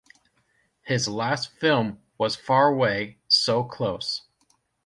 His 0.81 1.07
last 1.07 1.51
film 1.51 1.99
was 2.17 2.35
Faraway, 2.35 3.19
So 3.27 3.63
Close! 3.63 4.23